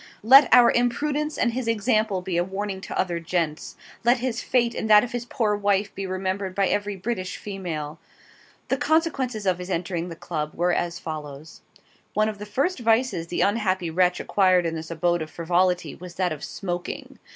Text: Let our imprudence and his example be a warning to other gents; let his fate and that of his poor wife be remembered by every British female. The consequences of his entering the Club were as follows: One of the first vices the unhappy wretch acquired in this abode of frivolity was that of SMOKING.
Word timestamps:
Let 0.23 0.49
our 0.51 0.71
imprudence 0.71 1.37
and 1.37 1.53
his 1.53 1.67
example 1.67 2.23
be 2.23 2.35
a 2.35 2.43
warning 2.43 2.81
to 2.81 2.99
other 2.99 3.19
gents; 3.19 3.75
let 4.03 4.17
his 4.17 4.41
fate 4.41 4.73
and 4.73 4.89
that 4.89 5.03
of 5.03 5.11
his 5.11 5.25
poor 5.27 5.55
wife 5.55 5.93
be 5.93 6.07
remembered 6.07 6.55
by 6.55 6.69
every 6.69 6.95
British 6.95 7.37
female. 7.37 7.99
The 8.69 8.77
consequences 8.77 9.45
of 9.45 9.59
his 9.59 9.69
entering 9.69 10.09
the 10.09 10.15
Club 10.15 10.55
were 10.55 10.73
as 10.73 10.97
follows: 10.97 11.61
One 12.15 12.29
of 12.29 12.39
the 12.39 12.47
first 12.47 12.79
vices 12.79 13.27
the 13.27 13.41
unhappy 13.41 13.91
wretch 13.91 14.19
acquired 14.19 14.65
in 14.65 14.73
this 14.73 14.89
abode 14.89 15.21
of 15.21 15.29
frivolity 15.29 15.93
was 15.93 16.15
that 16.15 16.31
of 16.33 16.43
SMOKING. 16.43 17.19